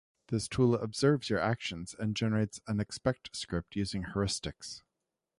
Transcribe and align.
This 0.29 0.47
tool 0.47 0.73
observes 0.73 1.29
your 1.29 1.37
actions 1.37 1.93
and 1.99 2.15
generates 2.15 2.59
an 2.65 2.79
expect 2.79 3.35
script 3.35 3.75
using 3.75 4.03
heuristics. 4.15 4.81